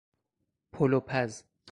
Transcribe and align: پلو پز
پلو 0.73 0.99
پز 1.01 1.43